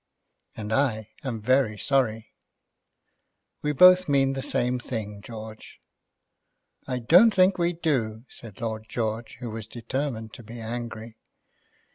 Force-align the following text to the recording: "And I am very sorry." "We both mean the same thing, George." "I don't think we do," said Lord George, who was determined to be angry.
"And 0.57 0.73
I 0.73 1.11
am 1.23 1.43
very 1.43 1.77
sorry." 1.77 2.33
"We 3.61 3.71
both 3.71 4.09
mean 4.09 4.33
the 4.33 4.41
same 4.41 4.79
thing, 4.79 5.21
George." 5.21 5.79
"I 6.87 6.97
don't 6.97 7.31
think 7.35 7.59
we 7.59 7.73
do," 7.73 8.25
said 8.27 8.61
Lord 8.61 8.87
George, 8.89 9.35
who 9.41 9.51
was 9.51 9.67
determined 9.67 10.33
to 10.33 10.41
be 10.41 10.59
angry. 10.59 11.17